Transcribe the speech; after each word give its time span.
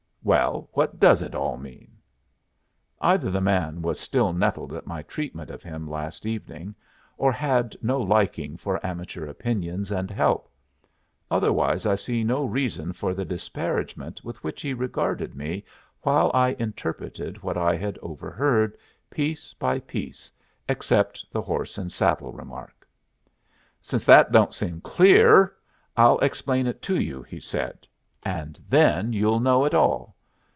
"Well, 0.23 0.69
what 0.73 0.99
does 0.99 1.23
it 1.23 1.33
all 1.33 1.57
mean?" 1.57 1.97
Either 3.01 3.31
the 3.31 3.41
man 3.41 3.81
was 3.81 3.99
still 3.99 4.33
nettled 4.33 4.71
at 4.71 4.85
my 4.85 5.01
treatment 5.01 5.49
of 5.49 5.63
him 5.63 5.89
last 5.89 6.27
evening, 6.27 6.75
or 7.17 7.31
had 7.31 7.75
no 7.81 7.99
liking 7.99 8.55
for 8.55 8.79
amateur 8.85 9.25
opinions 9.25 9.89
and 9.89 10.11
help; 10.11 10.47
otherwise 11.31 11.87
I 11.87 11.95
see 11.95 12.23
no 12.23 12.45
reason 12.45 12.93
for 12.93 13.15
the 13.15 13.25
disparagement 13.25 14.23
with 14.23 14.43
which 14.43 14.61
he 14.61 14.75
regarded 14.75 15.33
me 15.35 15.65
while 16.03 16.29
I 16.35 16.55
interpreted 16.59 17.41
what 17.41 17.57
I 17.57 17.75
had 17.75 17.97
overheard, 18.03 18.77
piece 19.09 19.55
by 19.55 19.79
piece, 19.79 20.31
except 20.69 21.25
the 21.31 21.41
horse 21.41 21.79
and 21.79 21.91
saddle 21.91 22.31
remark. 22.31 22.87
"Since 23.81 24.05
that 24.05 24.31
don't 24.31 24.53
seem 24.53 24.81
clear, 24.81 25.55
I'll 25.97 26.19
explain 26.19 26.67
it 26.67 26.83
to 26.83 27.01
you," 27.01 27.23
he 27.23 27.39
said, 27.39 27.87
"and 28.23 28.59
then 28.69 29.11
you'll 29.11 29.39
know 29.39 29.65
it 29.65 29.73
all. 29.73 30.15